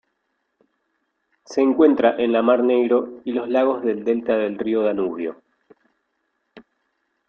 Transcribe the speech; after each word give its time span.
Se 1.45 1.61
encuentra 1.61 2.15
en 2.17 2.31
la 2.31 2.41
Mar 2.41 2.63
Negro 2.63 3.21
y 3.23 3.33
los 3.33 3.47
lagos 3.47 3.83
del 3.83 4.03
delta 4.03 4.35
del 4.35 4.57
río 4.57 4.81
Danubio. 4.81 5.43